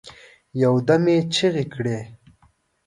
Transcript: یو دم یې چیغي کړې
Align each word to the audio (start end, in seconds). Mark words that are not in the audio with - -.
یو 0.63 0.73
دم 0.87 1.03
یې 1.11 1.17
چیغي 1.33 1.65
کړې 1.73 1.99